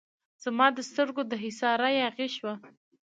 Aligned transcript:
زما 0.43 0.67
د 0.77 0.79
سترګو 0.89 1.21
د 1.27 1.33
حصاره 1.43 1.89
یاغي 2.01 2.27
شوی 2.35 2.53